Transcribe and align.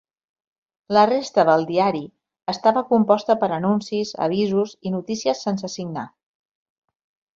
La 0.95 1.01
resta 1.09 1.43
del 1.49 1.65
diari 1.67 2.01
estava 2.53 2.83
composta 2.93 3.37
per 3.43 3.51
anuncis, 3.61 4.15
avisos 4.29 4.75
i 4.91 4.95
notícies 4.97 5.45
sense 5.49 5.71
signar. 5.75 6.07